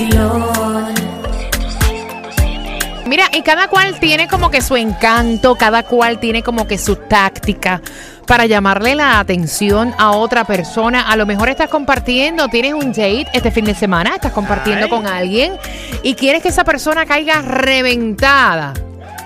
Vacilón. 0.00 0.94
Mira, 3.06 3.24
y 3.32 3.42
cada 3.42 3.68
cual 3.68 3.98
tiene 3.98 4.28
como 4.28 4.50
que 4.50 4.62
su 4.62 4.76
encanto, 4.76 5.56
cada 5.56 5.82
cual 5.82 6.20
tiene 6.20 6.42
como 6.42 6.66
que 6.68 6.78
su 6.78 6.94
táctica 6.96 7.82
para 8.26 8.46
llamarle 8.46 8.94
la 8.94 9.18
atención 9.18 9.92
a 9.98 10.12
otra 10.12 10.44
persona. 10.44 11.10
A 11.10 11.16
lo 11.16 11.26
mejor 11.26 11.48
estás 11.48 11.68
compartiendo, 11.68 12.48
tienes 12.48 12.74
un 12.74 12.92
date 12.92 13.26
este 13.32 13.50
fin 13.50 13.64
de 13.64 13.74
semana, 13.74 14.14
estás 14.14 14.32
compartiendo 14.32 14.84
Ay. 14.84 14.90
con 14.90 15.06
alguien 15.08 15.52
y 16.04 16.14
quieres 16.14 16.42
que 16.42 16.48
esa 16.50 16.62
persona 16.62 17.04
caiga 17.04 17.42
reventada. 17.42 18.74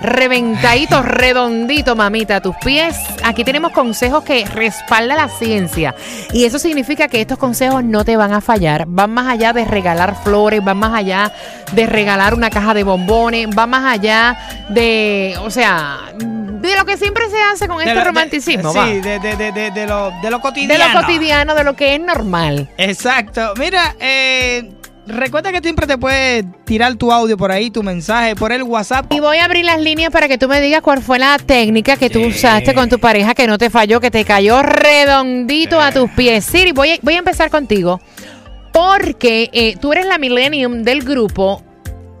Reventadito, 0.01 1.01
redondito, 1.01 1.95
mamita, 1.95 2.37
a 2.37 2.41
tus 2.41 2.55
pies. 2.57 2.95
Aquí 3.23 3.43
tenemos 3.43 3.71
consejos 3.71 4.23
que 4.23 4.45
respalda 4.45 5.15
la 5.15 5.27
ciencia. 5.29 5.95
Y 6.31 6.45
eso 6.45 6.59
significa 6.59 7.07
que 7.07 7.21
estos 7.21 7.37
consejos 7.37 7.83
no 7.83 8.05
te 8.05 8.17
van 8.17 8.33
a 8.33 8.41
fallar. 8.41 8.85
Van 8.87 9.11
más 9.11 9.27
allá 9.27 9.53
de 9.53 9.65
regalar 9.65 10.15
flores, 10.23 10.63
van 10.63 10.77
más 10.77 10.93
allá 10.93 11.31
de 11.73 11.85
regalar 11.87 12.33
una 12.33 12.49
caja 12.49 12.73
de 12.73 12.83
bombones, 12.83 13.47
van 13.53 13.69
más 13.69 13.93
allá 13.93 14.37
de, 14.69 15.35
o 15.41 15.49
sea, 15.49 15.99
de 16.15 16.75
lo 16.75 16.85
que 16.85 16.97
siempre 16.97 17.29
se 17.29 17.41
hace 17.41 17.67
con 17.67 17.77
De 17.77 17.83
este 17.83 17.93
lo- 17.95 17.99
de- 18.01 18.05
romanticismo. 18.05 18.73
va. 18.73 18.85
sí, 18.87 18.99
de, 19.01 19.19
de, 19.19 19.35
de, 19.35 19.51
de, 19.51 19.71
de 19.71 19.85
lo, 19.87 20.11
de 20.21 20.29
lo 20.31 20.37
de 20.37 20.41
cotidiano. 20.41 20.93
lo 20.93 21.01
cotidiano, 21.01 21.55
de 21.55 21.63
lo 21.63 21.75
que 21.75 21.95
es 21.95 22.01
normal. 22.01 22.69
Exacto. 22.77 23.53
Mira, 23.57 23.95
eh, 23.99 24.71
recuerda 25.07 25.51
que 25.51 25.59
siempre 25.59 25.87
te 25.87 25.97
puedes 25.97 26.45
tirar 26.65 26.95
tu 26.95 27.11
audio 27.11 27.37
por 27.37 27.51
ahí, 27.51 27.69
tu 27.71 27.83
mensaje, 27.83 28.35
por 28.35 28.51
el 28.51 28.63
WhatsApp. 28.63 29.11
Y 29.11 29.19
voy 29.19 29.37
a 29.37 29.45
abrir 29.45 29.65
las 29.65 29.79
líneas 29.79 30.11
para 30.11 30.27
que 30.27 30.37
tú 30.37 30.47
me 30.47 30.59
digas 30.61 30.81
cuál 30.81 31.01
fue 31.01 31.19
la 31.19 31.37
técnica 31.37 31.97
que 31.97 32.09
tú 32.09 32.21
usaste 32.25 32.73
con 32.73 32.89
tu 32.89 32.99
pareja 32.99 33.33
que 33.33 33.47
no 33.47 33.57
te 33.57 33.69
falló, 33.69 33.99
que 33.99 34.11
te 34.11 34.25
cayó 34.25 34.61
redondito 34.63 35.79
a 35.79 35.91
tus 35.91 36.09
pies. 36.11 36.45
Siri, 36.45 36.71
voy 36.71 36.91
a, 36.91 36.97
voy 37.01 37.15
a 37.15 37.19
empezar 37.19 37.49
contigo 37.49 37.99
porque 38.73 39.49
eh, 39.53 39.77
tú 39.79 39.93
eres 39.93 40.05
la 40.05 40.17
millennium 40.17 40.83
del 40.83 41.01
grupo 41.03 41.63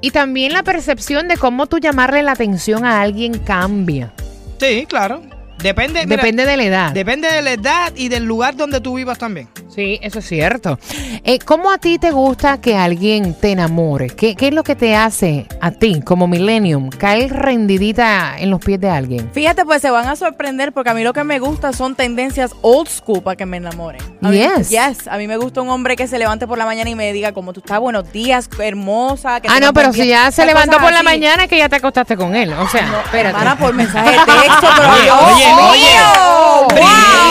y 0.01 0.11
también 0.11 0.53
la 0.53 0.63
percepción 0.63 1.27
de 1.27 1.37
cómo 1.37 1.67
tú 1.67 1.79
llamarle 1.79 2.23
la 2.23 2.31
atención 2.33 2.85
a 2.85 3.01
alguien 3.01 3.39
cambia. 3.39 4.13
Sí, 4.59 4.85
claro. 4.87 5.21
Depende, 5.59 6.05
mira, 6.05 6.17
Depende 6.17 6.45
de 6.45 6.57
la 6.57 6.63
edad. 6.63 6.91
depende 6.91 7.31
de 7.31 7.41
la 7.41 7.51
edad 7.53 7.93
y 7.95 8.09
del 8.09 8.25
lugar 8.25 8.55
donde 8.55 8.79
tú 8.81 8.95
vivas 8.95 9.17
también. 9.17 9.49
Sí, 9.75 9.99
eso 10.01 10.19
es 10.19 10.25
cierto. 10.27 10.79
Eh, 11.25 11.39
¿Cómo 11.39 11.69
a 11.69 11.77
ti 11.77 11.99
te 11.99 12.11
gusta 12.11 12.61
que 12.61 12.77
alguien 12.77 13.33
te 13.33 13.51
enamore? 13.51 14.07
¿Qué, 14.07 14.35
qué 14.35 14.47
es 14.47 14.53
lo 14.53 14.63
que 14.63 14.75
te 14.75 14.95
hace 14.95 15.47
a 15.59 15.71
ti, 15.71 16.01
como 16.01 16.27
millennium, 16.27 16.89
caer 16.89 17.33
rendidita 17.33 18.35
en 18.39 18.51
los 18.51 18.61
pies 18.61 18.79
de 18.79 18.89
alguien? 18.89 19.29
Fíjate, 19.33 19.65
pues 19.65 19.81
se 19.81 19.89
van 19.91 20.07
a 20.07 20.15
sorprender 20.15 20.71
porque 20.71 20.91
a 20.91 20.93
mí 20.93 21.03
lo 21.03 21.11
que 21.11 21.23
me 21.25 21.39
gusta 21.39 21.73
son 21.73 21.95
tendencias 21.95 22.51
old 22.61 22.87
school 22.87 23.21
para 23.21 23.35
que 23.35 23.45
me 23.45 23.57
enamoren. 23.57 24.01
A 24.21 24.29
mí- 24.29 24.37
Yes. 24.37 24.69
yes. 24.69 25.07
A 25.09 25.17
mí 25.17 25.27
me 25.27 25.35
gusta 25.37 25.61
un 25.61 25.69
hombre 25.69 25.95
que 25.95 26.07
se 26.07 26.17
levante 26.19 26.47
por 26.47 26.57
la 26.57 26.65
mañana 26.65 26.89
y 26.89 26.95
me 26.95 27.11
diga 27.11 27.33
cómo 27.33 27.51
tú 27.51 27.59
estás, 27.59 27.79
buenos 27.79 28.11
días, 28.13 28.49
hermosa. 28.59 29.41
que 29.41 29.49
Ah, 29.51 29.59
no, 29.59 29.73
pero 29.73 29.91
si 29.91 30.03
día". 30.03 30.25
ya 30.25 30.31
se 30.31 30.45
levantó 30.45 30.77
por 30.79 30.93
la 30.93 31.03
mañana 31.03 31.43
es 31.43 31.49
que 31.49 31.57
ya 31.57 31.67
te 31.67 31.75
acostaste 31.75 32.15
con 32.15 32.33
él. 32.35 32.53
O 32.53 32.67
sea, 32.69 33.01
espérate. 33.03 33.27
Hermana, 33.37 33.57
por 33.57 33.73
mensaje 33.73 34.11
de 34.11 34.17
texto, 34.25 34.67
pero 34.77 34.89
Oye, 34.93 35.11
oye, 35.11 35.53
oye. 35.71 36.85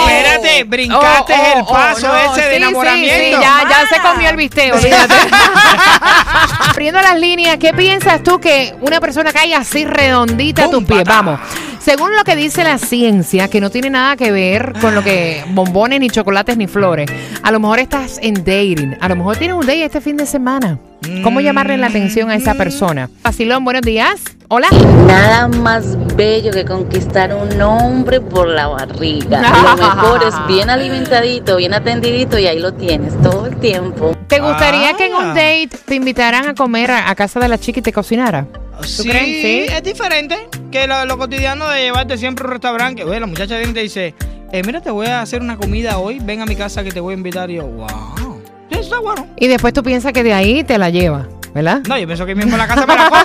Espérate, 0.04 0.43
brincaste 0.62 1.34
Oh, 1.34 1.54
oh, 1.54 1.58
el 1.58 1.64
paso 1.64 2.06
oh, 2.08 2.12
no, 2.12 2.34
ese 2.34 2.48
de 2.48 2.56
enamoramiento. 2.56 3.14
Sí, 3.14 3.24
sí, 3.24 3.30
ya, 3.32 3.68
ya 3.68 3.86
se 3.88 4.00
comió 4.00 4.28
el 4.28 4.34
olvídate. 4.72 5.14
Abriendo 6.70 7.00
las 7.00 7.18
líneas, 7.18 7.56
¿qué 7.58 7.72
piensas 7.72 8.22
tú 8.22 8.38
que 8.40 8.74
una 8.80 9.00
persona 9.00 9.32
caiga 9.32 9.58
así 9.58 9.84
redondita 9.84 10.66
a 10.66 10.70
tus 10.70 10.84
pies? 10.84 11.04
Vamos. 11.04 11.40
Según 11.84 12.16
lo 12.16 12.24
que 12.24 12.34
dice 12.34 12.64
la 12.64 12.78
ciencia, 12.78 13.48
que 13.48 13.60
no 13.60 13.68
tiene 13.68 13.90
nada 13.90 14.16
que 14.16 14.32
ver 14.32 14.72
con 14.80 14.94
lo 14.94 15.02
que 15.04 15.44
bombones, 15.48 16.00
ni 16.00 16.08
chocolates, 16.08 16.56
ni 16.56 16.66
flores. 16.66 17.10
A 17.42 17.50
lo 17.50 17.60
mejor 17.60 17.78
estás 17.78 18.18
en 18.22 18.36
dating. 18.36 18.96
A 19.02 19.08
lo 19.10 19.16
mejor 19.16 19.36
tienes 19.36 19.54
un 19.54 19.66
date 19.66 19.84
este 19.84 20.00
fin 20.00 20.16
de 20.16 20.24
semana. 20.24 20.78
¿Cómo 21.22 21.42
llamarle 21.42 21.76
la 21.76 21.88
atención 21.88 22.30
a 22.30 22.36
esa 22.36 22.54
persona? 22.54 23.10
Facilón, 23.22 23.64
buenos 23.64 23.82
días. 23.82 24.22
Hola. 24.48 24.68
Nada 25.06 25.48
más 25.48 25.98
bello 26.16 26.50
que 26.52 26.64
conquistar 26.64 27.34
un 27.34 27.60
hombre 27.62 28.20
por 28.20 28.48
la 28.48 28.66
barriga. 28.68 29.40
Lo 29.62 29.76
mejor 29.76 30.22
es 30.24 30.34
bien 30.46 30.70
alimentadito, 30.70 31.56
bien 31.56 31.74
atendidito 31.74 32.38
y 32.38 32.46
ahí 32.46 32.58
lo 32.58 32.72
tienes 32.74 33.20
todo 33.22 33.46
el 33.46 33.56
tiempo. 33.56 34.16
¿Te 34.28 34.40
gustaría 34.40 34.94
que 34.94 35.06
en 35.06 35.14
un 35.14 35.24
Ah. 35.24 35.28
date 35.28 35.70
te 35.84 35.94
invitaran 35.94 36.48
a 36.48 36.54
comer 36.54 36.90
a, 36.90 37.08
a 37.10 37.14
casa 37.14 37.40
de 37.40 37.48
la 37.48 37.58
chica 37.58 37.80
y 37.80 37.82
te 37.82 37.92
cocinara? 37.92 38.46
Sí, 38.82 39.08
crees? 39.08 39.24
Sí. 39.24 39.74
es 39.74 39.82
diferente 39.82 40.48
que 40.72 40.86
lo, 40.86 41.04
lo 41.06 41.16
cotidiano 41.18 41.68
de 41.68 41.82
llevarte 41.82 42.18
siempre 42.18 42.44
a 42.44 42.48
un 42.48 42.52
restaurante. 42.54 43.02
Que, 43.02 43.08
oye, 43.08 43.20
la 43.20 43.26
muchacha 43.26 43.56
viene 43.56 43.70
y 43.70 43.74
te 43.74 43.80
dice, 43.80 44.14
eh, 44.52 44.62
mira, 44.66 44.80
te 44.80 44.90
voy 44.90 45.06
a 45.06 45.20
hacer 45.20 45.40
una 45.42 45.56
comida 45.56 45.98
hoy, 45.98 46.18
ven 46.20 46.40
a 46.40 46.46
mi 46.46 46.56
casa 46.56 46.82
que 46.82 46.90
te 46.90 46.98
voy 47.00 47.14
a 47.14 47.16
invitar. 47.16 47.50
Y 47.50 47.54
yo, 47.56 47.66
wow, 47.66 48.40
eso 48.70 48.80
está 48.80 48.98
bueno. 49.00 49.26
Y 49.36 49.46
después 49.46 49.72
tú 49.72 49.82
piensas 49.82 50.12
que 50.12 50.22
de 50.24 50.34
ahí 50.34 50.64
te 50.64 50.76
la 50.78 50.90
lleva, 50.90 51.28
¿verdad? 51.54 51.82
No, 51.88 51.96
yo 51.96 52.06
pienso 52.06 52.26
que 52.26 52.34
mismo 52.34 52.52
en 52.52 52.58
la 52.58 52.66
casa 52.66 52.84
me 52.86 52.94
la 52.96 53.08
como. 53.08 53.22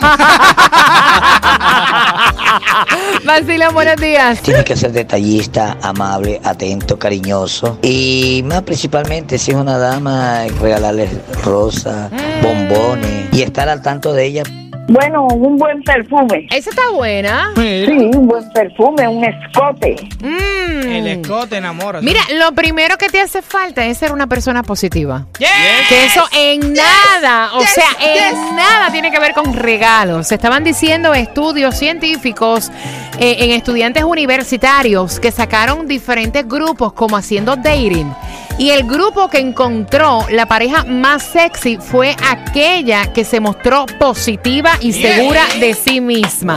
Vacila, 3.30 3.70
buenos 3.70 3.98
días. 3.98 4.42
Tiene 4.42 4.64
que 4.64 4.76
ser 4.76 4.92
detallista, 4.92 5.78
amable, 5.84 6.42
atento, 6.44 6.98
cariñoso. 6.98 7.78
Y 7.84 8.42
más 8.46 8.64
principalmente, 8.64 9.38
si 9.38 9.52
es 9.52 9.58
una 9.58 9.78
dama, 9.78 10.46
regalarle 10.60 11.08
rosas, 11.44 12.10
bombones 12.42 13.32
y 13.32 13.44
estar 13.44 13.70
al 13.70 13.84
tanto 13.84 14.14
de 14.14 14.26
ella. 14.26 14.44
Bueno, 14.90 15.28
un 15.28 15.58
buen 15.58 15.84
perfume. 15.84 16.48
Esa 16.50 16.72
está 16.72 16.90
buena. 16.92 17.52
Sí, 17.56 17.86
un 17.88 18.28
buen 18.28 18.50
perfume, 18.52 19.08
un 19.08 19.24
escote. 19.24 19.96
Mm. 20.20 20.90
El 20.90 21.08
escote 21.08 21.58
enamora. 21.58 22.02
Mira, 22.02 22.22
lo 22.40 22.54
primero 22.54 22.98
que 22.98 23.08
te 23.08 23.22
hace 23.22 23.44
falta 23.44 23.86
es 23.86 24.00
ser 24.00 24.12
una 24.12 24.26
persona 24.26 24.64
positiva. 24.64 25.28
Yes. 25.38 25.50
Que 25.90 26.06
eso 26.06 26.24
en 26.36 26.74
nada, 26.74 27.52
o 27.54 27.60
yes, 27.60 27.70
sea, 27.70 27.90
en 28.00 28.56
nada 28.56 28.92
tiene 28.92 29.12
que 29.12 29.20
ver 29.20 29.34
con 29.34 29.54
regalos. 29.54 30.28
Se 30.28 30.36
estaban 30.36 30.64
diciendo 30.64 31.14
estudios 31.14 31.78
científicos 31.78 32.72
eh, 33.20 33.38
en 33.42 33.52
estudiantes 33.52 34.04
universitarios 34.04 35.20
que 35.20 35.32
sacaron 35.32 35.88
diferentes 35.88 36.48
grupos 36.48 36.94
como 36.94 37.16
haciendo 37.16 37.56
dating. 37.56 38.12
Y 38.60 38.72
el 38.72 38.84
grupo 38.84 39.30
que 39.30 39.40
encontró 39.40 40.26
la 40.32 40.46
pareja 40.46 40.84
más 40.84 41.24
sexy 41.24 41.78
fue 41.78 42.14
aquella 42.30 43.14
que 43.14 43.24
se 43.24 43.40
mostró 43.40 43.86
positiva 43.98 44.72
y 44.82 44.94
segura 44.94 45.46
de 45.60 45.74
sí 45.74 46.02
misma. 46.02 46.56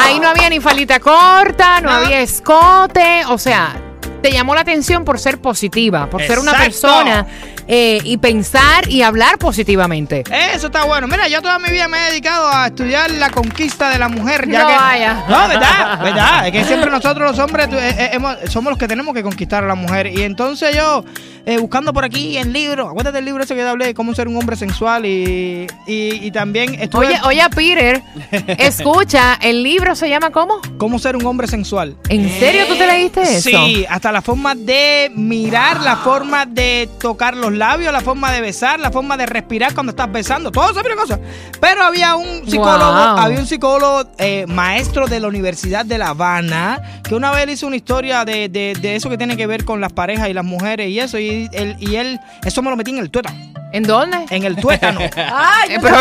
Ahí 0.00 0.20
no 0.20 0.28
había 0.28 0.48
ni 0.50 0.60
falita 0.60 1.00
corta, 1.00 1.80
no 1.80 1.90
había 1.90 2.20
escote, 2.20 3.24
o 3.28 3.38
sea, 3.38 3.76
te 4.22 4.32
llamó 4.32 4.54
la 4.54 4.62
atención 4.62 5.04
por 5.04 5.18
ser 5.18 5.38
positiva, 5.40 6.08
por 6.10 6.22
ser 6.22 6.38
una 6.38 6.52
persona 6.52 7.26
eh, 7.68 8.00
y 8.02 8.16
pensar 8.16 8.88
y 8.88 9.02
hablar 9.02 9.38
positivamente. 9.38 10.24
Eso 10.54 10.66
está 10.66 10.84
bueno. 10.84 11.06
Mira, 11.06 11.28
yo 11.28 11.40
toda 11.42 11.58
mi 11.58 11.70
vida 11.70 11.86
me 11.86 11.98
he 11.98 12.10
dedicado 12.10 12.48
a 12.48 12.66
estudiar 12.68 13.10
la 13.12 13.30
conquista 13.30 13.90
de 13.90 13.98
la 13.98 14.08
mujer. 14.08 14.48
Ya 14.48 14.62
No 14.62 14.68
que, 14.68 14.74
vaya. 14.74 15.24
No, 15.28 15.48
verdad, 15.48 16.02
verdad. 16.02 16.46
Es 16.46 16.52
que 16.52 16.64
siempre 16.64 16.90
nosotros 16.90 17.30
los 17.30 17.38
hombres 17.38 17.68
eh, 17.72 17.94
eh, 17.98 18.10
hemos- 18.14 18.36
somos 18.50 18.70
los 18.70 18.78
que 18.78 18.88
tenemos 18.88 19.14
que 19.14 19.22
conquistar 19.22 19.62
a 19.64 19.66
la 19.66 19.74
mujer. 19.74 20.06
Y 20.08 20.22
entonces 20.22 20.74
yo, 20.74 21.04
eh, 21.46 21.58
buscando 21.58 21.92
por 21.92 22.04
aquí 22.04 22.36
en 22.38 22.52
libros, 22.52 22.88
acuérdate 22.88 23.16
del 23.16 23.26
libro 23.26 23.44
ese 23.44 23.54
que 23.54 23.62
te 23.62 23.68
hablé, 23.68 23.86
de 23.86 23.94
cómo 23.94 24.14
ser 24.14 24.28
un 24.28 24.36
hombre 24.36 24.56
sensual 24.56 25.04
y, 25.06 25.66
y, 25.86 26.26
y 26.26 26.30
también 26.30 26.74
estuve 26.80 27.06
Oye, 27.08 27.20
oye, 27.24 27.42
Peter, 27.54 28.02
escucha, 28.58 29.34
el 29.40 29.62
libro 29.62 29.94
se 29.94 30.08
llama 30.08 30.30
¿cómo? 30.30 30.60
cómo 30.78 30.98
ser 30.98 31.16
un 31.16 31.24
hombre 31.26 31.46
sensual. 31.46 31.96
¿En 32.08 32.28
serio 32.38 32.64
tú 32.66 32.76
te 32.76 32.86
leíste 32.86 33.22
eso? 33.22 33.50
Sí, 33.50 33.84
hasta 33.88 34.10
la 34.12 34.22
forma 34.22 34.54
de 34.54 35.10
mirar, 35.14 35.80
la 35.80 35.96
forma 35.96 36.46
de 36.46 36.88
tocar 37.00 37.36
los 37.36 37.52
labios, 37.58 37.92
la 37.92 38.00
forma 38.00 38.30
de 38.32 38.40
besar, 38.40 38.78
la 38.80 38.90
forma 38.90 39.16
de 39.16 39.26
respirar 39.26 39.74
cuando 39.74 39.90
estás 39.90 40.10
besando, 40.10 40.50
todo 40.50 40.70
esa 40.70 40.82
cosa. 40.96 41.18
Pero 41.60 41.82
había 41.84 42.14
un 42.16 42.48
psicólogo, 42.48 42.92
Wow. 42.92 43.18
había 43.18 43.38
un 43.40 43.46
psicólogo 43.46 44.04
eh, 44.18 44.46
maestro 44.46 45.06
de 45.06 45.20
la 45.20 45.28
Universidad 45.28 45.84
de 45.84 45.98
La 45.98 46.08
Habana 46.08 46.80
que 47.02 47.14
una 47.14 47.30
vez 47.32 47.48
hizo 47.50 47.66
una 47.66 47.76
historia 47.76 48.24
de, 48.24 48.48
de- 48.48 48.74
de 48.80 48.96
eso 48.96 49.10
que 49.10 49.18
tiene 49.18 49.36
que 49.36 49.46
ver 49.46 49.64
con 49.64 49.80
las 49.80 49.92
parejas 49.92 50.28
y 50.28 50.32
las 50.34 50.44
mujeres 50.44 50.88
y 50.88 51.00
eso 51.00 51.18
y 51.18 51.48
él, 51.52 51.76
y 51.80 51.96
él 51.96 52.20
eso 52.44 52.62
me 52.62 52.70
lo 52.70 52.76
metí 52.76 52.90
en 52.90 52.98
el 52.98 53.10
tuétano, 53.10 53.36
¿En 53.72 53.82
dónde? 53.84 54.24
en 54.30 54.44
el 54.44 54.56
tuétano. 54.56 55.00
Ay, 55.16 55.70
Eh, 55.70 55.74
yo 55.74 55.80
pero- 55.80 55.96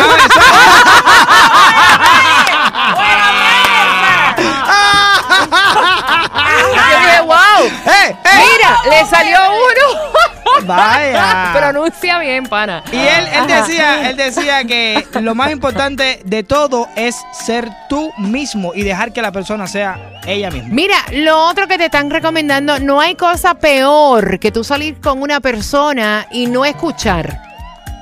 wow. 7.25 7.65
¡Eh, 7.86 8.10
eh! 8.10 8.15
Mira, 8.24 8.80
le 8.89 9.06
salió 9.10 9.38
uno. 9.51 10.16
Vaya. 10.65 11.51
Pronuncia 11.57 12.19
bien, 12.19 12.45
pana. 12.45 12.83
Y 12.92 12.98
él, 12.98 13.27
él 13.33 13.48
decía, 13.48 14.09
él 14.09 14.18
decía 14.18 14.63
que 14.65 15.06
lo 15.21 15.36
más 15.36 15.51
importante 15.51 16.21
de 16.24 16.44
todo 16.44 16.88
es 16.95 17.15
ser 17.45 17.69
tú 17.89 18.12
mismo 18.18 18.74
y 18.74 18.83
dejar 18.83 19.13
que 19.13 19.21
la 19.21 19.31
persona 19.31 19.68
sea 19.68 20.19
ella 20.25 20.50
misma. 20.51 20.69
Mira, 20.71 20.95
lo 21.12 21.45
otro 21.45 21.68
que 21.68 21.77
te 21.77 21.86
están 21.86 22.09
recomendando, 22.09 22.80
no 22.80 23.00
hay 23.00 23.15
cosa 23.15 23.56
peor 23.56 24.39
que 24.39 24.51
tú 24.51 24.63
salir 24.63 25.00
con 25.00 25.21
una 25.21 25.39
persona 25.39 26.27
y 26.31 26.48
no 26.48 26.65
escuchar. 26.65 27.42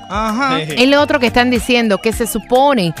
Ajá. 0.08 0.60
Es 0.60 0.88
lo 0.88 1.00
otro 1.00 1.18
que 1.18 1.26
están 1.26 1.50
diciendo, 1.50 1.98
que 1.98 2.12
se 2.12 2.26
supone 2.26 2.94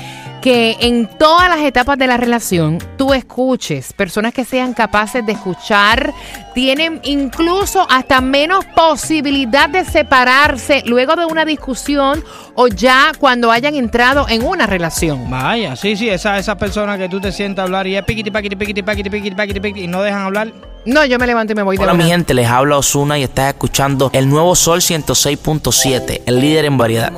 que 0.46 0.76
en 0.78 1.08
todas 1.08 1.48
las 1.48 1.58
etapas 1.58 1.98
de 1.98 2.06
la 2.06 2.16
relación 2.16 2.78
tú 2.96 3.12
escuches, 3.12 3.92
personas 3.92 4.32
que 4.32 4.44
sean 4.44 4.74
capaces 4.74 5.26
de 5.26 5.32
escuchar, 5.32 6.14
tienen 6.54 7.00
incluso 7.02 7.84
hasta 7.90 8.20
menos 8.20 8.64
posibilidad 8.66 9.68
de 9.68 9.84
separarse 9.84 10.84
luego 10.86 11.16
de 11.16 11.24
una 11.24 11.44
discusión 11.44 12.22
o 12.54 12.68
ya 12.68 13.10
cuando 13.18 13.50
hayan 13.50 13.74
entrado 13.74 14.26
en 14.28 14.44
una 14.44 14.68
relación. 14.68 15.28
Vaya, 15.28 15.74
sí, 15.74 15.96
sí, 15.96 16.08
esa, 16.08 16.38
esa 16.38 16.56
persona 16.56 16.96
que 16.96 17.08
tú 17.08 17.20
te 17.20 17.32
sientas 17.32 17.64
a 17.64 17.64
hablar 17.64 17.88
y 17.88 17.96
es 17.96 18.04
piquiti, 18.04 18.30
paquiti, 18.30 18.54
piquiti, 18.54 18.82
paquiti, 18.84 19.10
piquiti, 19.10 19.34
paquiti, 19.34 19.58
piquiti, 19.58 19.84
y 19.86 19.88
no 19.88 20.00
dejan 20.00 20.22
hablar. 20.22 20.52
No, 20.84 21.04
yo 21.04 21.18
me 21.18 21.26
levanto 21.26 21.52
y 21.52 21.56
me 21.56 21.64
voy 21.64 21.76
de 21.76 21.82
Hola 21.82 21.94
mi 21.94 22.04
una. 22.04 22.12
gente, 22.12 22.32
les 22.32 22.46
habla 22.46 22.78
Osuna 22.78 23.18
y 23.18 23.24
estás 23.24 23.48
escuchando 23.48 24.10
el 24.12 24.28
nuevo 24.28 24.54
Sol 24.54 24.78
106.7, 24.78 26.22
el 26.24 26.40
líder 26.40 26.66
en 26.66 26.78
variedad. 26.78 27.12